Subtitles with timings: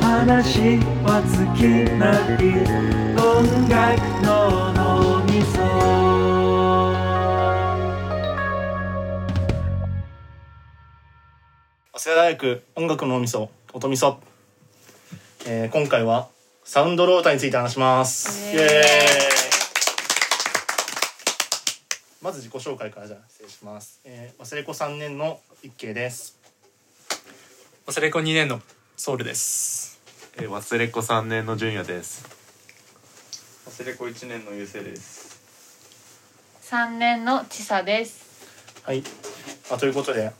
[0.00, 1.60] 話は尽き
[1.98, 2.40] ない
[3.16, 5.58] 音楽の脳みそ
[11.94, 14.18] 早稲田大学音楽の脳みそ音みそ、
[15.46, 16.28] えー、今回は
[16.64, 18.54] サウンドローターについて話します。
[18.54, 19.42] イエーイ。
[22.22, 26.41] まず自己紹介からじゃあ失礼します、えー、忘れ子3年の一慶です
[27.86, 28.60] 忘れ子2年の
[28.96, 30.00] ソウルです
[30.36, 32.24] えー忘れっ子三年の純也です。
[33.68, 35.40] 忘れ子一年のゆうせいです。
[36.60, 38.80] 三年のちさです。
[38.84, 39.02] はい、
[39.68, 40.32] まあ、ということで、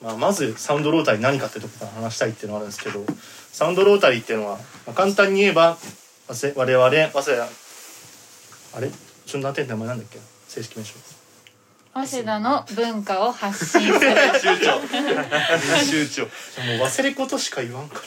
[0.00, 3.04] まあ、まずサウンドロータリー何かってとこから話したいっていうのがあるんですけど
[3.52, 5.76] サウンドロータリーっていうのは、まあ、簡単に言えば
[6.28, 7.48] わせ我々早稲田
[8.78, 8.90] あれ？
[9.26, 10.18] 順団店って名前なんだっけ？
[10.46, 10.94] 正式名称
[11.94, 14.00] 早稲田の文化を発信する。
[14.00, 14.78] 編集長。
[14.88, 16.22] 編集長。
[16.22, 18.02] もう忘れ子としか言わんから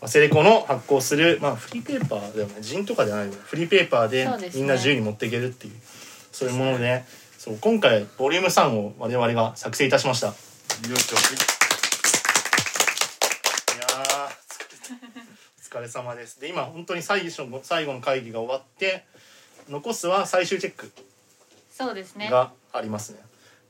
[0.00, 5.74] 忘れ子の発行する、まあ、フリーペーパーだよね人とかじゃないよねフリーペーパーでみんな自由に持っていけるっていう
[6.32, 7.04] そういうもので
[7.38, 10.30] そう今回ボリューム3を我々が作成いたしましたい
[13.78, 14.28] や
[15.70, 19.04] 疲れ様ですで今本当に最初の最後の会議が終わって
[19.68, 20.90] 残すは最終チェック
[21.80, 22.28] そうですね。
[22.28, 23.20] がありますね。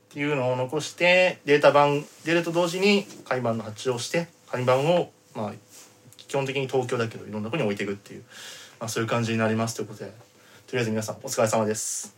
[0.09, 5.53] っていうのを残してデータ版出ると同時に紙版の発注をして紙版をまあ
[6.17, 8.23] 基本的に東京だけどいろんなところに置いていくっていう、
[8.81, 10.11] まあ、そういう感じになりますということで
[10.67, 12.13] とりあえず皆さんお疲れ様です。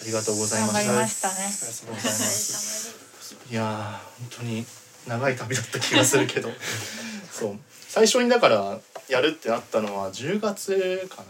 [0.00, 1.06] ありがとうございました。
[1.06, 1.34] したね。
[1.34, 4.64] ありがとうございやー本当に
[5.06, 6.48] 長い旅だった気がするけど。
[7.30, 7.58] そう。
[7.86, 8.78] 最初にだから
[9.08, 11.24] やるってなったのは10月かな。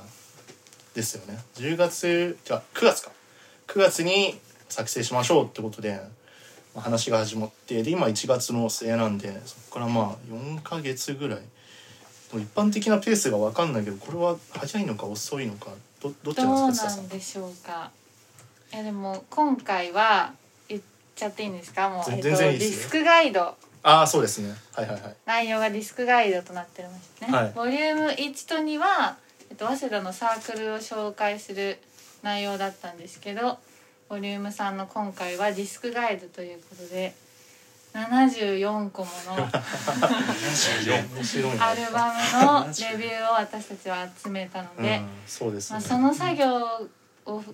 [0.95, 1.39] ですよね。
[1.57, 3.11] 10月じゃあ9月か
[3.73, 6.01] 9月に作成しましょうってことで、
[6.75, 11.39] まあ話が始まってで今1月の末なんでそこからまあ4ヶ月ぐらい。
[12.33, 15.71] 一般的なペースが分かんないけどこれは早いのか遅いのか
[16.01, 16.97] どどっちどなうんですか？
[16.97, 17.91] なんでしょうか？
[18.73, 20.33] いやでも今回は
[20.69, 20.83] 言っ
[21.17, 21.91] ちゃっていいんですか？
[21.91, 22.77] もう全えっと全然いいですよ。
[22.77, 23.41] ディスクガイド。
[23.83, 24.55] ああそうですね。
[24.75, 25.17] はいはいはい。
[25.27, 27.53] 内容がディスクガイドとなってましてね、はい。
[27.53, 29.17] ボリューム1と2は、
[29.51, 31.79] えっと、早稲田のサークルを紹介する
[32.23, 33.59] 内容だったんですけど
[34.09, 37.15] ボリューム3の今回はディスクガイドということで
[37.95, 39.35] 74個もの
[41.61, 46.57] アルバムのレビューを私たちは集めたので、うん、そうですまあ、ね、その作業
[47.27, 47.45] を考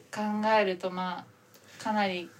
[0.58, 1.24] えるとま
[1.80, 2.30] あかなり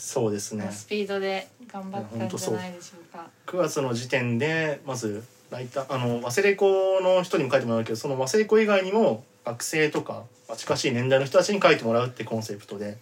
[0.00, 0.64] そうですね。
[0.64, 3.28] のスピードで頑張ったんじゃないでしょうか。
[3.46, 12.98] 9月の時点でまずライターあの忘れ子の人にも書いてもらうけどその忘れ子以外にも学生とか、まあ、近しい年代の人たちに書いてもらうってコンセプトで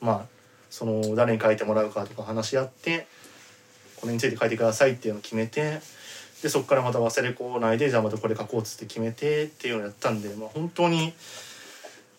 [0.00, 0.26] まあ
[0.70, 3.06] その誰に書いてもらうかとか話し合って
[4.00, 5.80] これについて書いてくださいっていうのを決めて
[6.42, 11.14] でそこからまた忘れ子内でじゃあまたこれ書こうっつって決めてっていうのをやったんで、まあ、本当に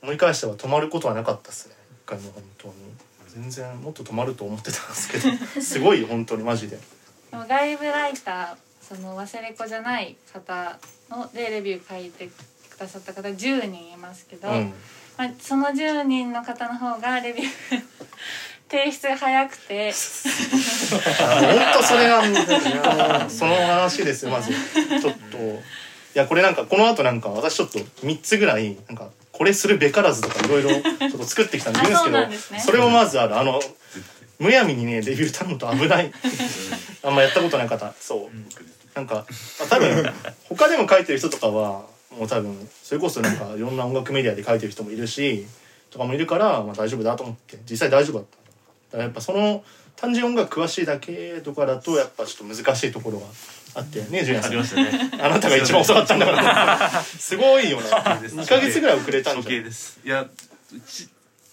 [0.02, 2.74] 思い返しては止まることはなかったですね一回も本当に
[3.28, 5.30] 全然もっと止まると思ってたんですけど
[5.62, 6.78] すごいよ本当にマジで。
[7.32, 10.80] でも外部ライターその忘れ子じゃない方
[11.10, 12.30] のでレビュー書いて
[12.76, 14.74] くださった方10人いますけど、うん。
[15.18, 17.50] まあ、その10人の方の方がレビュー
[18.70, 19.94] 提出が早くて。
[19.94, 20.02] 本
[21.74, 24.52] 当それなんだよね その話ですよまず。
[24.52, 25.38] ちょっと。
[25.38, 32.64] いやこれなんかこの後なんか私ちょっと3つぐらいなんかこれするべからずとかいろいろちょっと作ってきたんであ言うんですけどね。
[32.66, 33.62] それもまずあるあの
[34.40, 36.12] むやみにねレビュー頼むと危ない。
[37.04, 38.96] あんまやったことない方そう。
[38.96, 40.14] なんか、まあ、多分
[40.50, 41.86] 他でも書いてる人とかは
[42.18, 45.46] もう多分それこそなんかいろんな音楽メディアで書いてる人もいるし
[45.92, 48.38] とかもいるから、まあ、大丈夫だと思って実際大丈夫だった。
[48.38, 49.64] だからやっぱその
[49.96, 53.26] 単純に音楽詳しいだけとかだとやっぱちょっと難しいところが
[53.76, 54.52] あってねジュニアさん。
[54.52, 55.12] ありましたね。
[55.22, 57.88] あなたが一番遅かったんだからすごいよね。
[57.88, 60.00] 2ヶ月ぐらい遅れたん処じゃです。
[60.04, 60.30] いや、う
[60.82, 61.10] ち、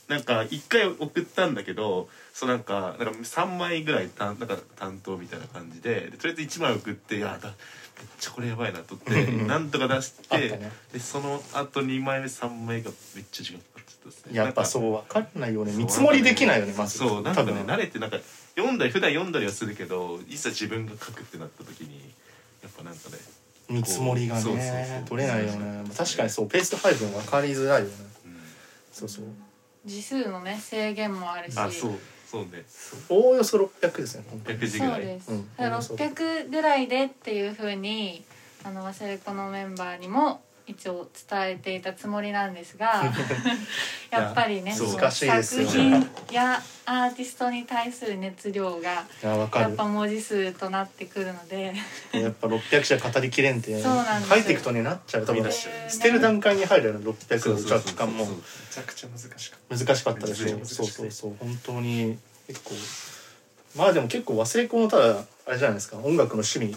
[0.09, 7.53] なんか一回送ったんだけど、そうなんか、なんか三枚ぐらい担なんか担当みたいな感じで、でとりあえず一枚送って、いや、だ
[7.99, 10.73] めっちゃこれやばいなと思って、なんとか出してたね。
[10.93, 14.37] で、その後二枚目、三枚がめっちゃ時間かかっちゃったですね。
[14.37, 14.67] やっぱう。
[14.67, 15.73] そう分かんないよね。
[15.73, 16.99] 見積もりできないよねまず。
[16.99, 17.67] そうなんかね多分。
[17.67, 18.19] 慣れてなんか
[18.57, 22.13] 読んだり普段読んだりはするけどいざ自分が書くってなった時に
[22.63, 23.17] やっぱなんかね、
[23.69, 25.09] 見積もりがそうそうねそう。
[25.09, 25.85] 取れないよね。
[25.97, 27.95] 確かにそうペースト配分分かりづらいよね。
[28.27, 28.37] うん。
[28.93, 29.25] そうそう。
[29.85, 31.59] 字数のね制限もあるし。
[31.59, 31.99] あそう
[32.33, 32.65] そうね。
[33.11, 34.59] おおよそ600ですね本当に。
[34.59, 35.01] 100字ぐらい。
[35.01, 35.49] そうです、うん。
[35.59, 38.25] 600ぐらいでっていうふうに
[38.65, 43.03] あの忘れ子のメンバーにも一応伝えていたつもりなんですが
[44.11, 45.43] やっぱりね作ね。
[45.67, 51.75] 品やアーティストに対する熱量がいやっぱ文字数となってくるので。
[52.13, 54.37] やっぱ600社語りきれんってそうなんですよ。
[54.37, 57.93] 書いていくとねなっちゃう多分飛び出しちゃ捨てる段階に入るような600そうのそうそうそう。
[57.95, 58.27] 若干も。
[58.27, 58.33] め
[58.71, 61.35] ちゃくちゃ難しかっ難しかったでしょ難しいそうそうそう。
[61.41, 62.75] 本当に結構。
[63.77, 65.97] まあでも結構忘れ子のただあれじゃないですか。
[65.99, 66.77] 音楽の趣味。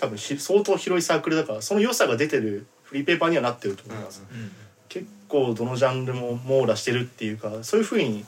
[0.00, 4.52] 多分ひ相当広いサークルだからその良さが出てるフリーペーパーにはなってると思います、た、うん
[4.88, 8.26] 結構どのジャンルも網羅してるっていうかそういうふうに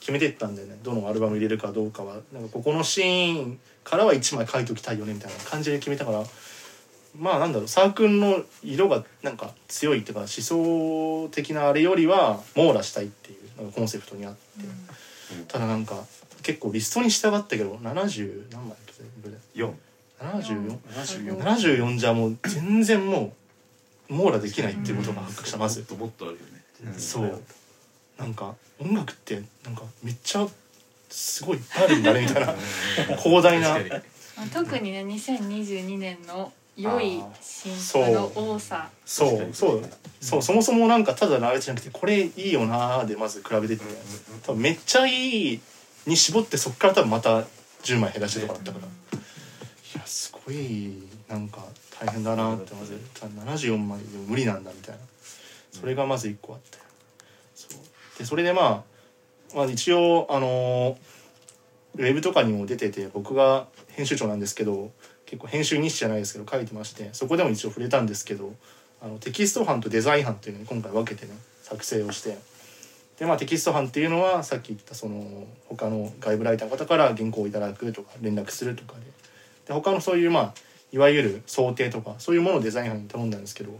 [0.00, 0.78] 決めていったんでね。
[0.82, 2.16] どのアルバム入れるかどうかは。
[2.32, 6.24] なんかここのシーンからは1枚書いておきたいよねみたいな感じで決めたから。
[7.18, 7.68] まあなんだろう。
[7.68, 14.38] サークルの色がなんか強いっていうか思想的なあれよりは網羅したいっていうなんかコンセプトにあって。
[15.48, 16.04] ただなんか
[16.42, 18.92] 結構リストに従ったけど70何枚だっけ？
[18.98, 19.72] 全部で4
[20.20, 20.78] 74
[21.38, 23.32] 74 74じゃもう全然もう
[24.12, 25.58] 網羅できないっていうことが発覚した。
[25.58, 25.80] まず。
[25.80, 26.40] もっともっとあるよ
[26.92, 27.40] ねそう。
[28.18, 30.46] なんか音楽ってなんかめっちゃ
[31.08, 32.54] すごいいっぱいあるんだねみたいな。
[33.16, 33.76] 広大な。
[34.52, 37.74] 特にね2022年の良い新
[38.04, 38.88] 譜の多さ。
[39.04, 39.48] そう。
[39.52, 39.82] そう。
[40.20, 40.42] そう。
[40.42, 43.84] そもそもなんかただのあれじゃなくてこれいいよなーでまず比べてて。
[44.44, 45.60] 多分めっちゃいい
[46.06, 47.44] に絞ってそっから多分また
[47.82, 49.18] 10枚減らしてとかだったから
[50.48, 50.92] いやすごい
[51.28, 51.64] なんか
[52.00, 55.00] 大変だなってまず74枚でも無理なんだみたいな。
[55.72, 56.78] それがまず1個あって。
[57.54, 58.18] そう。
[58.18, 60.96] でそれでまあ、まあ、一応あの
[61.96, 64.90] ウェブとかにも出てて僕が編集長なんですけど
[65.26, 68.54] 結構編集日誌じゃないですけど書いてましてそこでも一応触れたんですけど
[69.02, 72.38] あのテキスト班とデザイン班っていうのに今回分けてね作成をして。
[73.18, 79.00] でまあテキスト班っていうのはさっき言ったその他の外部ライターの方から原稿をいただくとか連絡するとかで
[79.72, 80.54] で他のそういうまあ
[80.92, 83.72] いわゆる想定とかそういうものをデザイン班に頼んだんですけど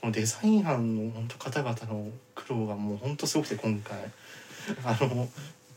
[0.00, 3.98] このデザイン班の本当方々の苦労がもう本当すごくて今回。
[4.84, 5.28] あの言っ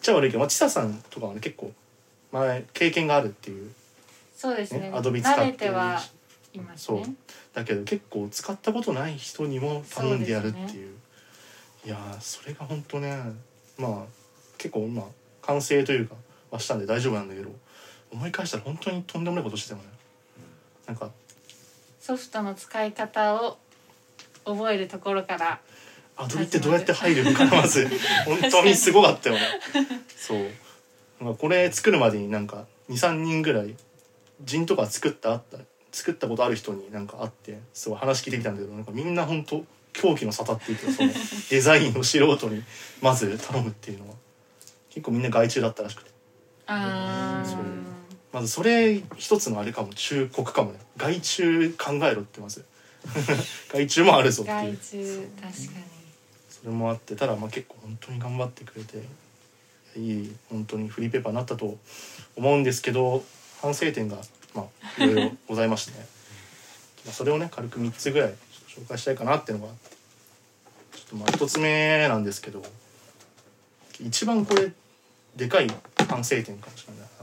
[0.02, 1.72] ちゃ悪いけど、まあ、千佐さんとかはね結構
[2.32, 3.72] 前経験があるっていう
[4.36, 4.90] そうですね。
[4.90, 6.14] ねアドビ使っています
[6.76, 7.02] そう。
[7.02, 7.14] ね
[7.54, 10.66] だけど結構使ったことない人にも頼んでやるっていう。
[10.66, 10.94] そうです
[11.86, 13.18] いやーそれが本当ね
[13.78, 14.06] まあ
[14.58, 15.04] 結構今
[15.42, 16.16] 完成というか
[16.52, 17.50] はしたんで大丈夫なんだけど
[18.14, 19.90] 思い返したら本当にとんでもないことしてたよね。
[20.88, 21.12] なんか。
[22.00, 23.58] ソフトの使い方を
[24.46, 25.62] 覚えるところから
[26.18, 27.88] アドビってどうやって入るのかなまず
[28.26, 29.42] 本当にすごかったよね。
[30.16, 30.52] そう。
[31.24, 33.76] なんかこれ作るまでになんか23人ぐらい
[34.44, 35.58] 人とか作ったあった
[35.92, 39.64] 作ったことある人になんか会ってすごい話聞いてきたんだけどなんかみんな本当
[39.94, 41.12] 狂気の沙汰っていうかその
[41.50, 42.64] デザインを素人に
[43.02, 44.16] まず頼むっていうのは
[44.90, 46.12] 結構みんな外注だったらしくて。
[46.68, 47.60] あそう。
[47.60, 47.73] ー
[48.34, 50.80] まずそれ一つのあれかも忠告かもね。
[50.98, 52.66] 外注考えろってまず。
[53.72, 55.94] 外注もあるぞってい外う注確かに。
[56.50, 59.04] それもあってただまあ結構本当に頑張ってくれて
[60.00, 61.78] いい本当にフリーペーパーになったと
[62.36, 63.24] 思うんですけど
[63.62, 64.18] 反省点が
[64.54, 65.92] まあいろいろございまして
[67.06, 68.34] まあそれをね軽く3つぐらい
[68.68, 69.96] 紹介したいかなっていうのがあって
[70.98, 72.64] ちょっとまあ1つ目なんですけど
[74.00, 74.72] 一番これ
[75.36, 75.68] でかい
[76.08, 77.23] 反省点かもしれないあ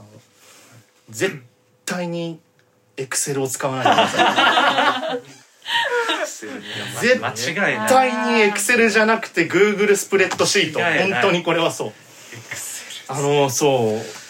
[1.11, 1.41] 絶
[1.85, 2.39] 対に
[2.97, 3.85] エクセルを使わない。
[3.85, 4.17] でく
[7.21, 10.79] ださい絶対にエクセルじゃなくて Google スプレッドシート。
[10.79, 11.91] 本当にこれはそう。
[13.07, 14.21] あのそう。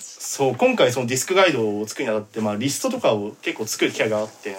[0.00, 4.56] そう今回そのディスクガイドを作るにあたって、まあ、リストとかを結構作る機会があって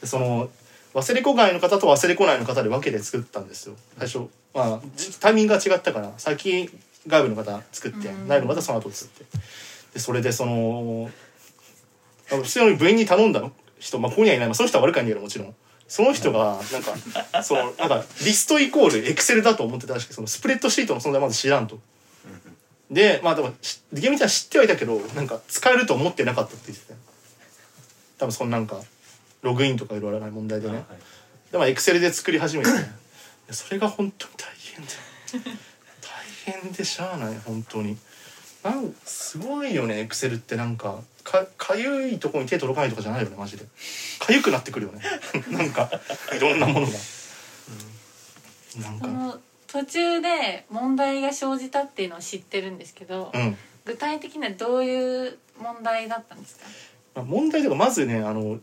[0.00, 0.50] でその
[0.92, 3.74] 忘れ子外の方と忘れ子内の方で分けて作ったんですよ。
[3.98, 6.68] 最初まあじタイミングが違ったから先
[7.06, 8.28] 外部の方作ってうん。
[8.28, 9.38] 内部の方その後作って
[9.94, 11.10] でそれでその
[12.28, 13.42] 普通に部員に頼んだ
[13.78, 15.54] 人、まあ、ここにはいない、まあ、その人は悪くないんだけどもちろん。
[15.86, 21.78] その人がなんかそのなんかリストイコールエクセルだと思ってたらしくてそのスプレッドシートの存在まず知らんと。
[22.90, 26.98] でまあでもし厳密には知ってはいたけどなんか使えると思ってなかったって言ってたよ。
[28.18, 28.80] 多分そのなんか
[29.42, 30.84] ログインとかいろいろな問題でね。
[31.52, 32.70] でまあエクセルで作り始めて
[33.50, 35.58] それが本当に大変だよ。
[36.46, 37.98] 大変でしゃあない本当に
[38.64, 40.56] なんすごいよねエクセルって。
[40.56, 43.64] なんかかかゆいとこに手届かないとかじゃないよねマジで。
[44.18, 45.02] かゆくなってくるよね。
[45.50, 45.90] なんか
[46.34, 46.92] いろんなものが、
[48.82, 49.06] なんか。
[49.06, 53.56] その途中で問題が生じたっていうのを知ってるんですけど、うん。
[53.84, 56.64] 具体的にはどういう問題だったんですか？
[57.14, 58.58] まあ問題とかまずねあの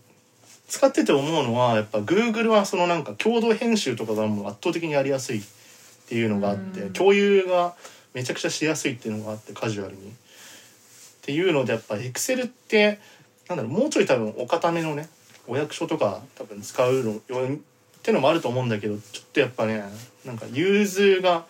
[0.68, 5.42] 使ってて思うのはやっぱ Google はそのなんか共同編集とかがもう圧倒的にやりやすいっ
[6.08, 6.94] ていうのがあってうん。
[6.94, 7.76] 共有が
[8.14, 10.02] めちゃくちゃしやすいっていうのがあってカジュアルに。
[10.02, 13.00] っていうのでやっぱ Excel って
[13.48, 15.08] なんだろうもうちょい多分お固めのね
[15.48, 19.84] お役所とか多分使うのよってのもあると思うんだけどちょっとやっぱね
[20.26, 21.46] なんか融通が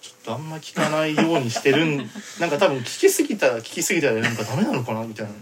[0.00, 1.96] ちょっとあんま聞かないようにしてるん
[2.38, 5.32] なんか多分聞きすぎたら聞きすぎたらなんかダメなのかなみたいな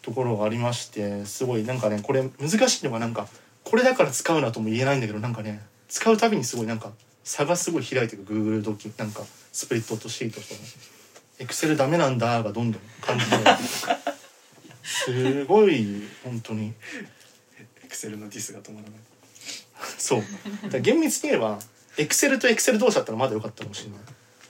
[0.00, 3.28] ところがありましてすごいなんかねこれ難しいのがなんか
[3.64, 6.90] これだから使うなとも言えないんだけどなんかね使うたびにすごいなんか
[7.24, 10.46] 差がすごい開いてく Google ドキなんかスプリットとシートと
[11.38, 13.32] エクセルダメなんだがどんどん感じて。
[14.82, 16.72] すごい本当に。
[17.84, 19.00] エクセルのディスが止まらない。
[19.98, 20.22] そう。
[20.70, 21.58] だ厳密に言えば
[21.98, 24.00] エクセルとエクセル同士だったらまだ良かったかもしれない。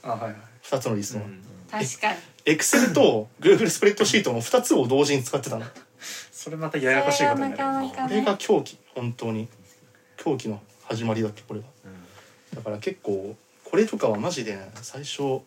[0.03, 0.37] あはいはい。
[0.65, 1.25] 2つのリストは、
[1.71, 2.19] 確かに。
[2.45, 5.67] エクセルと Google スプレッドシートの2つを同時に使ってたの。
[6.33, 8.79] それまたややこしいことになるこれが狂気。
[8.95, 9.49] 本当に。
[10.17, 11.67] 狂気の始まりだっけこれが
[12.55, 15.41] だから結構これとかはマジで最初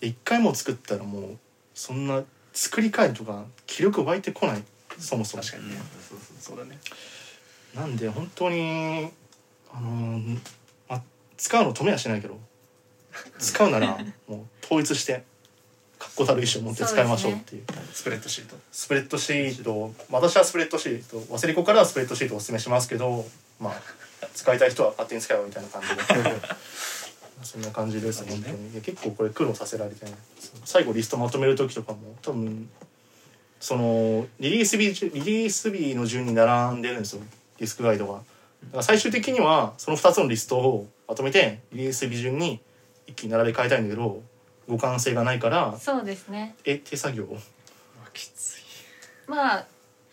[0.00, 1.38] 一回も作ったらもう
[1.74, 4.62] そんな作り替えるとか気力湧いてこない。
[4.98, 5.42] そもそも。
[5.42, 5.76] 確かにね。
[6.38, 6.78] そうだね。
[7.74, 9.10] なんで本当に
[9.72, 10.38] あのー
[10.88, 11.02] ま、
[11.36, 12.38] 使うの止めはしないけど
[13.40, 15.24] 使うなら もう統一して
[15.98, 17.64] 確固たる意思を持って使いましょうっていう。
[17.92, 18.56] スプレッドシート。
[18.70, 23.26] スプレッドシート私はスプレッドシート忘れ子からはスプレッドシートをおすすめしますけど
[23.58, 24.03] まあ
[24.34, 25.94] 使いたい人は勝手に使えばみたいな感じで。
[27.42, 28.72] そんな感じです本当に。
[28.72, 30.12] いや結構これ苦労させられてね
[30.64, 32.70] 最後リストまとめる時とかも多分
[33.60, 37.22] そのリリース日リリース日の順に並んでるんですよ。
[37.58, 38.14] ディスクガイドが。
[38.14, 42.60] だから最終的にはその2つのリストをまとめてリリース日順に
[43.06, 44.22] 一気に並べ替えたいんだけど
[44.66, 46.54] 互換性がないからそうですね。
[46.64, 47.26] え手作業？
[48.12, 48.62] きつい。
[49.26, 49.66] まあ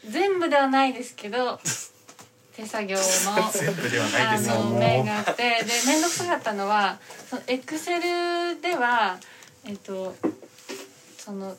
[0.05, 1.59] 全部ではないですけど
[2.55, 3.03] 手作業の
[3.51, 9.17] 全部ではないですあの面があってで面倒くさかったのはそのエクセルでは
[9.65, 10.15] えっと
[11.17, 11.55] その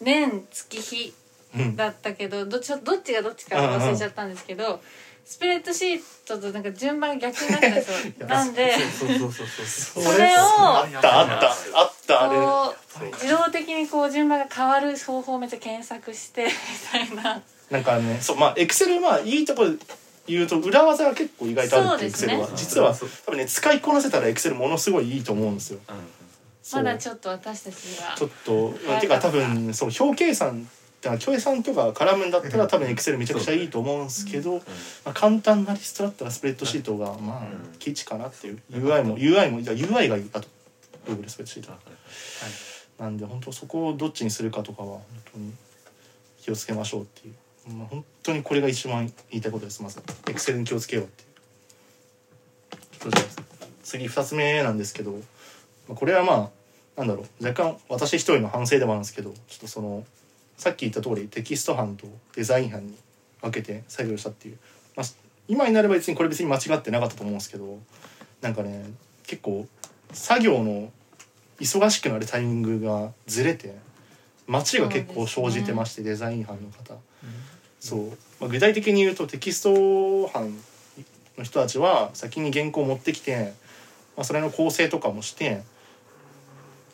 [0.00, 1.14] 年月日
[1.56, 1.76] うん。
[1.76, 4.80] だったけどどっちどっちがどっちか忘れちゃったんですけど
[5.24, 8.26] スプレッドシートとなんか順番が逆になったんですよ。
[8.28, 9.06] なんでそ
[10.18, 11.48] れをあったあった
[11.78, 12.32] あったあ
[13.00, 13.12] れ。
[13.12, 16.50] 自動的にこう順番が変わる方法をめっちゃ検索してみ
[16.92, 17.42] たいな
[17.74, 19.64] なんかねそうまあエクセルまあいいとこ
[20.28, 22.94] 言うと裏技が結構意外とあるってエクセルは、そう実は
[23.26, 25.80] 多分ね使いこなせたらエクセルものすごいいいと思うんですよ。
[26.72, 34.54] まだちょっと私たちがちょっとてか多分そう表計算ってのは計算とか絡むんだったら多分エクセルめちゃくちゃいいと思うんですけど、
[35.04, 37.46] まあ、簡単なリストだったらスプレッドシートがまあ
[37.80, 38.62] 基地かなっていう。
[38.70, 40.30] UI も UI も UI がいい。
[40.32, 40.48] あと
[41.06, 41.72] Google スプレッドシート。
[42.98, 45.02] なんで本当そこをどっちにするかとかは本
[45.32, 45.52] 当に
[46.44, 47.34] 気をつけましょうっていう、
[47.68, 49.82] まあ、本当にこれが一番言いたいことです。
[49.82, 51.24] まずエクセルに気をつけようって
[53.82, 55.18] 次2つ目なんですけどま
[55.90, 56.50] あこれはま
[56.96, 57.44] あなんだろう。
[57.44, 60.04] 若干私一人の反省でもあるんですけどちょっとその
[60.56, 62.94] さっき言った通りテキスト班とデザイン班に
[63.40, 64.58] 分けて作業したっていう、
[64.96, 65.06] まあ、
[65.48, 67.78] 今になれば別にこれ別に間違ってなかったと思うんですけど
[68.40, 68.84] なんかね
[69.26, 69.66] 結構
[70.12, 70.90] 作業の
[71.60, 73.74] 忙しくなるタイミングがずれて
[74.46, 76.98] 待ちが結構生じてまして、デザイン班の方、
[77.80, 78.08] そう、
[78.40, 80.56] まあ、具体的に言うとテキスト班
[81.36, 83.52] の人たちは先に原稿を持ってきて、
[84.16, 85.62] まあ、それの構成とかもして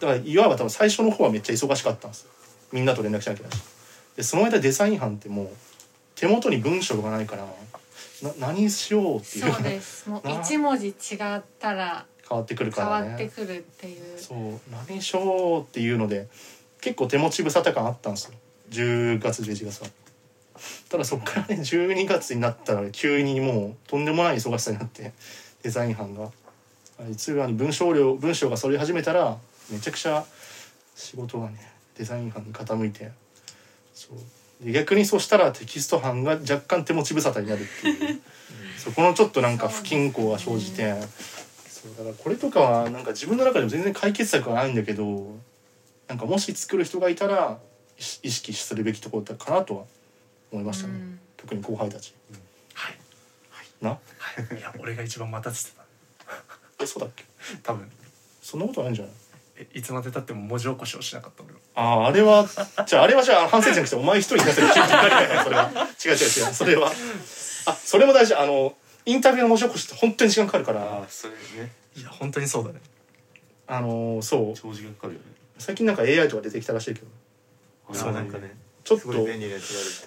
[0.00, 2.23] だからいわば多分最初の方はめっちゃ忙しかったんです。
[2.23, 2.30] よ
[2.73, 3.62] みんなと連絡しなきゃいけないし。
[4.16, 5.49] でその間デザイン班ってもう
[6.16, 7.45] 手元に文章がないから
[8.23, 9.52] な何しようっていう。
[9.52, 10.09] そうです。
[10.09, 10.90] もう 一文字違
[11.37, 13.09] ったら変わってくるか変らね。
[13.11, 14.19] わってくるっていう。
[14.19, 14.61] そう。
[14.88, 16.28] 何しようっていうので
[16.80, 18.34] 結構手持ち無沙汰感あったんですよ。
[18.70, 19.88] 10月11月は。
[20.88, 25.12] ただそっからね 12月になったら急にもうとんでもない忙しさになって
[25.62, 26.30] デザイン班が。
[27.10, 29.38] いつがに文章量文章が揃い始めたら
[29.70, 30.22] めちゃくちゃ
[30.94, 33.10] 仕事がねデザイン班に傾いて。
[33.94, 34.64] そう。
[34.64, 38.20] で逆にそうしたらテキスト班が若干手持ち無沙汰になるっていう。
[38.76, 40.94] そこのちょっとなんか不均衡が生じて
[41.68, 41.96] そう。
[41.96, 45.26] だからこれとかはなんか自分の中でも全然解決策はないんだけど
[46.11, 47.59] なんかもし作る人がいたら
[47.97, 49.85] 意識するべきところだったかなとは
[50.50, 51.21] 思いましたね、うん。
[51.37, 52.12] 特に後輩たち。
[52.75, 52.97] はい。
[53.81, 53.90] な？
[53.90, 54.59] はい。
[54.59, 55.85] いや俺が一番待たせてた。
[56.83, 57.25] えそうだっけ？
[57.62, 57.88] 多分。
[58.43, 59.14] そんなことないんじゃない？
[59.59, 62.45] えいつまでたっても文字起こしをしなかった俺はあああれは
[62.85, 65.71] じゃああれはじゃあ反省じゃなくてお前一人に出せる気がないそれは。
[66.05, 66.52] 違う違う違う。
[66.52, 66.90] それは。
[67.67, 68.35] あそれも大事。
[68.35, 68.75] あの
[69.07, 70.83] インタビューの文字起こしって本当に時間かかるから。
[70.83, 71.71] ああそれね。
[71.95, 72.81] いや本当にそうだね。
[73.69, 74.55] あのそう。
[74.55, 75.26] 長時間かかるよね
[75.61, 77.07] 最近なんか AI とか出てきたらしいけど。
[77.93, 78.57] そうなんかね。
[78.83, 79.12] ちょっと。
[79.12, 79.25] そう。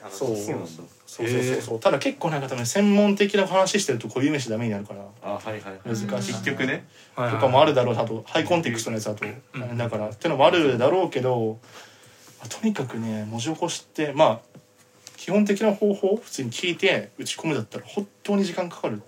[0.10, 5.06] そうそうそうそうただ結構なんか多分専門的な話してると固有名詞ダメになるから。
[5.22, 5.80] あはいはいはい。
[5.86, 6.34] 難しい。
[6.34, 6.88] 結局ね。
[7.16, 9.26] はいとかもあるだろうあとハイコンテクストのやつだと。
[9.26, 9.78] ん。
[9.78, 11.60] だからってのもあるだろうけど
[12.40, 14.40] まあとにかくね文字起こしってまあ
[15.18, 19.04] 基本的な方法を普通に聞いて打ち込むだったら本当に時間かかる。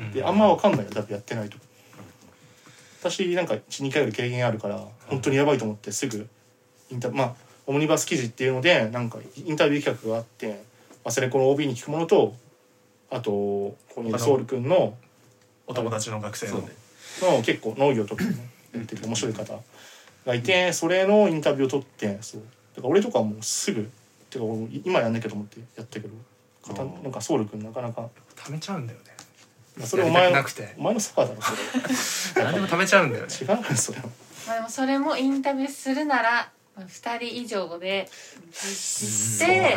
[0.00, 0.12] うん。
[0.12, 1.56] であんま分かんないよ多分やってないと
[3.10, 6.26] 私なんか12回より経験あるから本当にやばいと思ってすぐ
[6.90, 7.34] インタまあ
[7.66, 10.62] オムニバス記事っていうのでなんかインタビュー企画があって
[11.02, 12.34] ワセレコの OB に聞くものと
[13.10, 14.96] あとここにいるソウル君の
[15.66, 16.68] お友達の学生の
[17.22, 19.54] の結構農業とかねやってる面白い方
[20.26, 22.42] がいてそれのインタビューを取ってそう。
[22.74, 23.90] だから俺とかはもうすぐ
[24.30, 26.14] てか俺今やんなきゃと思ってやったけど
[27.02, 29.13] なんかソウル君なかなか貯めちゃうんだよね
[29.82, 30.74] それお前なくて。
[30.78, 32.44] お前のサーだろそれ。
[32.44, 34.04] 何でも貯めちゃうんだよね違うよそれは。
[34.46, 38.08] まあでもそれもインタビューするならまあ2人以上で
[38.50, 39.76] 実施して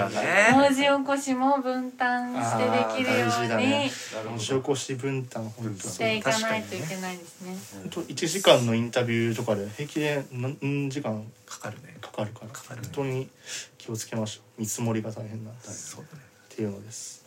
[0.54, 3.86] 文字起こしも分担してできるよあー大事だうね。
[3.86, 3.92] に
[4.30, 7.58] 文字起こし分担本当していかないといけないですね。
[7.84, 11.96] 本当1時間のインタビューとかで平気で何何時間かかるね。
[12.02, 12.88] かかるからかかるね。
[12.94, 13.30] 本当に
[13.78, 14.62] 気をつけましょう。
[14.62, 15.76] 見積もりが大変なんだね。
[15.76, 17.24] っていうのです。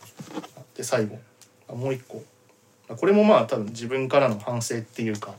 [0.57, 1.19] あで最後。
[1.69, 2.17] あもう一個。
[2.17, 2.30] あ
[2.95, 5.33] これもまあ多分自分からの反省っていうか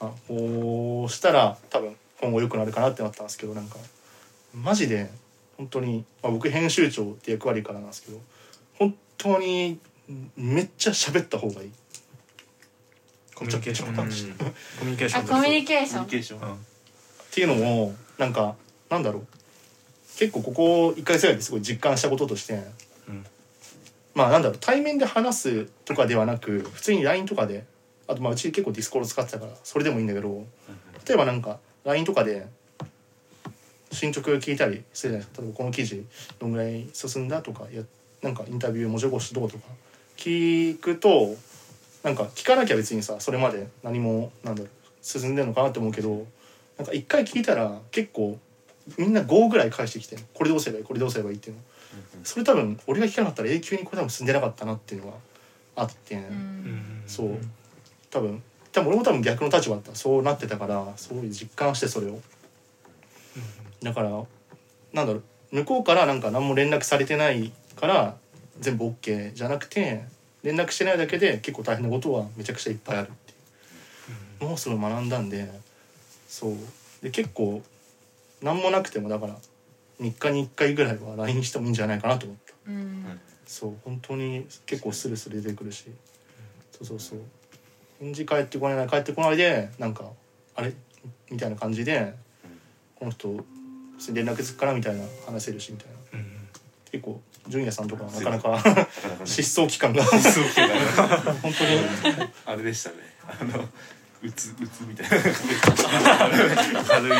[0.00, 3.76] あこうしたら多分今後良くなるかなってなったんですけどなんか
[4.54, 5.10] マジで
[5.56, 8.20] 本当に、まあ、僕編集長って役割からなんですけど
[8.78, 9.78] 本当に
[10.36, 11.70] めっちゃ喋った方がいい。
[13.34, 13.94] コミュニケーション。
[13.94, 15.24] コミュニケーション。
[15.24, 16.04] あコミュニケーション。
[16.04, 16.40] コミュニケーション。
[16.42, 16.54] うん。
[16.54, 16.56] っ
[17.30, 18.54] ていうのもなんか
[18.88, 19.26] なんだろう。
[20.18, 22.64] 結構ここ1回生ですごい実感したこととして、うん
[24.18, 27.64] まあなんだろう対面で話すとかではなく普通に LINE とかで
[28.08, 30.44] あとまあうち結構 Discord 使ってたからそれでもいいんだけど
[31.06, 32.48] 例えばなんか LINE とかで
[33.92, 35.42] 進捗聞いたりするじゃないですか。
[35.42, 36.04] 例えばこの記事
[36.40, 37.84] どんぐらい進んだとかや
[38.20, 39.64] なんかインタビュー文字起こしどうとか。
[40.16, 41.36] 聞くと
[42.02, 44.70] なんか聞かなきゃ別にさそれまで何もなんだろう
[45.00, 46.26] 進んでるのかなって思うけど
[46.76, 48.36] なんか一回聞いたら結構
[48.96, 51.62] みんな5ぐらい返してきてこれどうすればいいこれどうすればいいっていうの
[52.24, 55.16] それ多分俺が聞かなかったら永久にこれ多分進んでなかったなっていうのが
[55.76, 56.20] あって、
[57.06, 57.38] そう。
[58.10, 58.42] 多分。
[58.72, 59.90] 多分俺も多分逆の立場だった。
[59.90, 62.20] らそうなってたからそういう実感してそれを。
[63.82, 64.10] だから
[64.92, 65.22] なんだろう。
[65.50, 68.16] 向こうからなんか何も連絡されてないから
[68.60, 70.04] 全部 OK じゃなくて
[70.42, 73.34] 連絡してないだけで結構大変なことはめちゃくちゃいっぱいあるってい
[74.40, 74.44] う。
[74.44, 75.50] のをそれを学んだんで
[76.28, 76.54] そう。
[77.02, 77.62] で結構
[78.42, 79.36] 何もなくてもだから
[80.00, 82.54] 3日に1回ぐらいは LINE してもいいんじゃないかなと思った。
[82.68, 83.20] うん。
[83.46, 85.86] そう本当に結構スルスル出てくるし。
[86.72, 87.20] そうそうそう。
[88.00, 90.04] 返事返ってこない帰ってこないでなんか
[90.54, 90.72] あれ？
[91.30, 92.14] みたいな感じで
[92.96, 93.28] この人
[94.12, 96.20] 連絡つくからみたいな話せるしみたいな。
[96.20, 96.48] うん。
[96.90, 98.88] 結構純也さんとかはなかなか
[99.24, 100.04] 失踪期間が。
[100.04, 100.20] 本
[101.52, 102.30] 当に。
[102.46, 102.96] あれでしたね。
[103.40, 103.68] あの
[104.22, 105.16] うつうつみたいな。
[106.84, 107.12] 軽い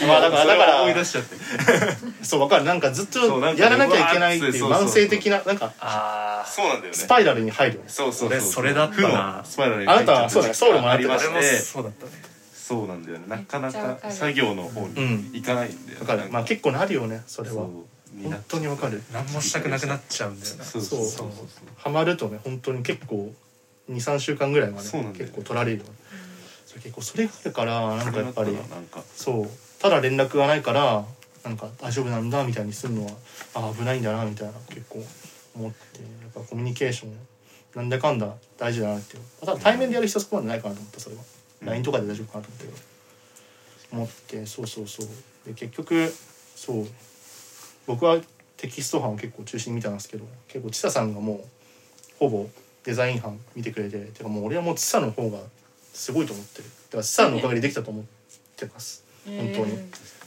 [0.06, 1.36] まあだからだから思い出しちゃって。
[2.24, 2.64] そうわかる。
[2.64, 5.04] なんかずっとそうなんかねやらなきゃいけないっていううわーってそうそうそう。
[5.04, 6.96] 慢性的ななんかあそうなんだよね。
[6.98, 7.88] スパイラルに入るよね。
[7.88, 8.28] そうそうそう。
[8.28, 9.44] 俺それだったな。
[9.48, 10.54] スパイラルにあなたは入っちゃったそうだね。
[10.54, 12.12] ソウルもありましてそうだったね。
[12.54, 13.24] そうなんだよね。
[13.26, 16.22] なかなか作業の方うんに行かないんだよわかる。
[16.30, 17.56] まあ結構なるよねそれは。
[18.22, 19.02] 本当にわかる。
[19.12, 21.08] 何もしたくなくなっちゃうんだよなそうそうそう。
[21.10, 21.28] そう。
[21.76, 23.32] ハマるとね本当に結構
[23.90, 25.90] 23週間ぐらいまでそうなんだよ結構取られるよね。
[26.66, 29.02] それ結構それがあるからなんかやっぱりなんか。
[29.16, 31.04] そうただ連絡がないから
[31.44, 33.12] なんか大丈夫なんだみたいにするのは
[33.54, 35.02] あ危ないんだなみたいな結構
[35.54, 37.16] 思ってやっぱコミュニケーション
[37.74, 41.22] なんだかんだ大事だなってただ対面でやる必要そこまでないかなと思ったそれは、
[41.62, 41.68] うん。
[41.68, 42.90] LINE とかで大丈夫かなと思ったけど。
[43.92, 45.06] 思ってそうそうそう。
[45.46, 46.12] で結局
[46.54, 46.86] そう。
[47.86, 48.20] 僕は
[48.56, 51.38] テキスト班を結構中心に見たんですけど結構千佐さんがもう
[52.18, 52.46] ほぼ
[52.84, 55.38] デザイン班見てくれててかもう俺はもう千佐の方が
[55.92, 56.64] すごいと思ってる。
[56.64, 58.04] だから千佐のおかげでできたと思っ
[58.56, 59.78] てます本当に。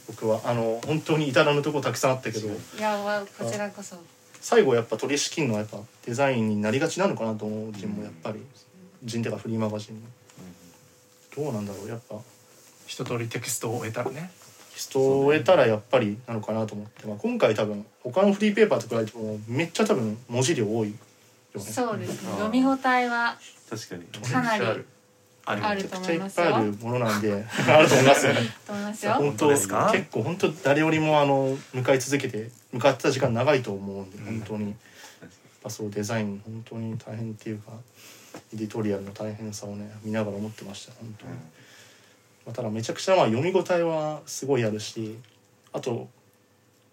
[0.06, 2.48] 僕はあの本当に至らぬとこたくさんあったけど。
[2.48, 3.96] いやわこちらこそ。
[4.40, 8.40] 最後やっぱ取り仕切るのはやっぱデザインになりがちなのかなと思う人もやっぱり。
[9.04, 10.00] 人っていうかフリーマガジンも
[11.36, 12.16] どうなんだろうやっぱ。
[12.86, 14.30] 一通りテキストを終えたらね。
[14.74, 21.60] 人を得たらやっぱりなのかなと思って、まあ、今回多分他のフリーペーパーと比べてもめっちゃ多分文字量多いよね。
[21.60, 22.30] そうですね。
[22.30, 22.36] うん。
[22.38, 23.38] 読み応えは
[23.70, 24.04] 確かに。
[24.30, 24.84] かなり
[25.46, 27.32] あるめちゃくちゃいっと思いますよぱいあるものなんで。
[27.68, 28.32] あると思いますよ。
[28.32, 28.40] ね
[29.18, 29.90] 本当ですか？
[29.92, 34.76] 結構本当誰よりもあの向かい続けて向かってた時間長いと思うんで本当に、や
[35.26, 35.30] っ
[35.62, 37.72] ぱそうデザイン本当に大変っていうか
[38.54, 41.38] エディトリアルの大変さをね見ながら思ってました本当に、ま
[42.48, 45.18] あ、ただめちゃくちゃまあ読み応えはすごいあるし
[45.72, 46.08] あと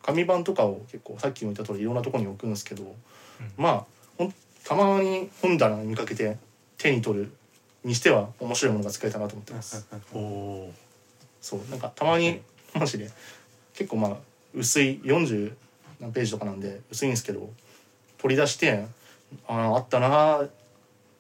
[0.03, 2.95] 紙版とかを結構さっきも言った通りいろんなところに置くんですけど、
[3.55, 3.85] まあ
[4.17, 4.33] ほん
[4.63, 6.37] たまに本棚に見かけて
[6.77, 7.31] 手に取る
[7.83, 9.85] にしては面白いものが使えたなと思ってます。
[10.13, 10.73] おお
[11.41, 12.41] そうなんかたまに
[12.73, 13.09] マジで
[13.73, 14.17] 結構まあ
[14.53, 15.53] 薄い40
[15.99, 17.49] 何ページとかなんで薄いんですけど
[18.17, 18.85] 取り出して
[19.47, 20.47] あああったな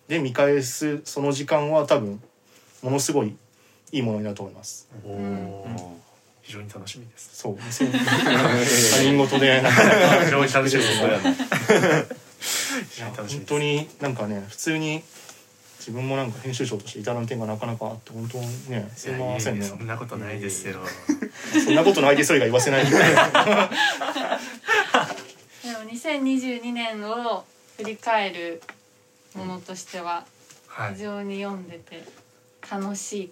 [0.07, 2.21] で見返すその時間は多分
[2.81, 3.35] ものすごい
[3.91, 4.87] いいものになると思います。
[5.03, 5.97] おお
[6.41, 7.37] 非常に楽しみです。
[7.37, 7.55] そう。
[7.55, 9.61] 2000 他人事で
[10.25, 11.01] 非常に楽しみです。
[13.01, 15.03] 本当になんかね普通に
[15.81, 19.65] 自分もなんか編集長として至らん点がなかなかあって本当にねすいませんね。
[19.65, 20.79] そんなことないですよ。
[21.65, 23.09] そんなことないですよが言わせないで でも
[25.91, 27.43] 2022年を
[27.77, 28.61] 振り返る
[29.33, 30.23] ものとしては
[30.67, 30.93] はい。
[30.93, 32.03] 非常に読んでて
[32.69, 33.31] 楽しい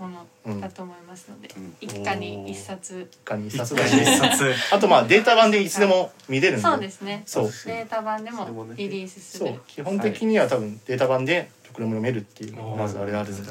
[0.00, 1.76] ものだと思いますので、うん。
[1.80, 3.10] 一家に一冊。
[3.24, 4.54] 他に一一冊ぐらいで冊。
[4.72, 6.62] あとまあデータ版でいつでも見れるんで。
[6.62, 7.22] そうですね。
[7.26, 7.44] そう。
[7.66, 9.46] データ版でもリリースする。
[9.46, 9.60] そう。
[9.66, 12.76] 基本的には多分データ版でどこでも読めるっていうおー。
[12.76, 13.46] まずあれあるんでい。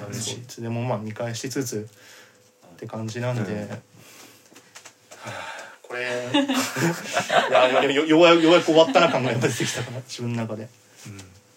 [0.48, 1.88] つでもまあ見返しつつ
[2.74, 3.76] って感じなんで、うんは
[5.26, 5.32] あ
[5.82, 6.02] これ。
[7.50, 10.68] いやよよようやく終わったな感が出てきたから自分の中で。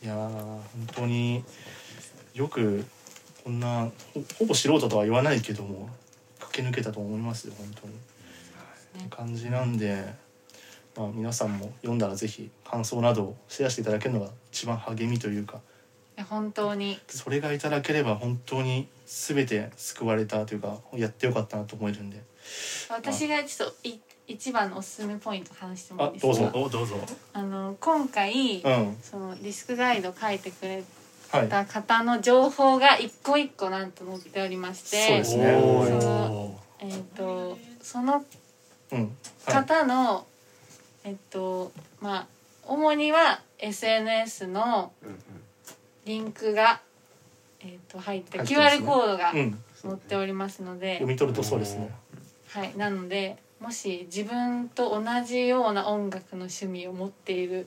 [0.02, 0.62] いやー本
[0.94, 1.44] 当に
[2.34, 2.84] よく
[3.44, 5.90] こんなほほぼ素人とは言わないけども
[6.38, 7.94] 駆け抜けたと思いますよ本当に。
[7.94, 10.04] って感じなんで、
[10.96, 15.60] まあ、皆さんも読んだらぜひ感想などをシェアしていただけるのが一番励みというか
[16.28, 16.98] 本当に。
[17.08, 22.22] それがいただければ本当に全て救われたというかやってよかったなと思えるんで。
[22.90, 23.98] 私がちょっとい
[24.28, 26.48] 一番のおすすめポイント話してもいいですか？
[26.48, 26.66] あどうぞ。
[26.66, 26.96] おどうぞ。
[27.32, 28.96] あの今回、うん。
[29.02, 30.82] そのディスクガイド書いてくれ
[31.30, 35.54] はいた方の情報が一個一個なんと載っておりましてそうですね。
[35.56, 38.24] おそーえっ、とその
[38.92, 39.16] うん。
[39.46, 39.54] はい。
[39.54, 40.26] 方の、
[41.04, 42.26] えっとまあ
[42.66, 45.16] 主には SNS のうんうん
[46.04, 46.80] リンクが、
[47.60, 48.84] えっと入って入ってますね。
[48.84, 49.58] QR コードがうん。
[49.82, 51.90] 載っておりますので、読み取るとそうですね。
[52.50, 57.66] はい、なのでもし自分と同じような音楽の趣味を持っている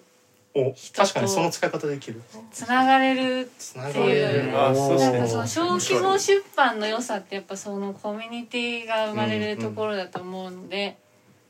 [0.53, 2.21] お人と確かにその使い方できる。
[2.51, 10.97] つながれるつなっていうあそうなんそうかその小規模出版の良さってやっぱそのコミュニティが生まれるところだと思うので、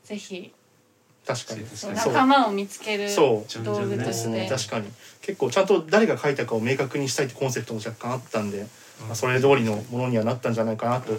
[0.02, 0.52] ぜひ
[1.26, 1.66] 確かに。
[1.94, 3.64] 仲間を見つけるそう。
[3.64, 4.92] 道具とですねして確かに。
[5.22, 8.66] 結構ちゃんと誰が書いたかを明確にしたいってコンセプトも若干あったんで、
[9.06, 11.12] まあ、それ通りのものにはなったんじゃないかなと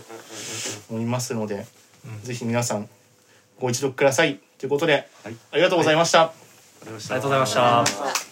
[0.90, 1.66] 思いますので、
[2.06, 2.22] うん。
[2.24, 2.88] ぜひ皆さん
[3.60, 4.40] ご一読ください。
[4.58, 5.36] ということで、はい。
[5.52, 6.22] ありがとうございました。
[6.22, 6.34] あ
[6.86, 7.54] りがとうありがとうございまし
[8.24, 8.27] た